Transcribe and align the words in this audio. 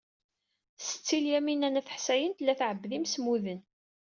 Setti 0.85 1.17
Lyamina 1.23 1.67
n 1.69 1.79
At 1.79 1.93
Ḥsayen 1.95 2.33
tella 2.37 2.53
tɛebbed 2.59 2.91
imsemmuden. 2.97 3.59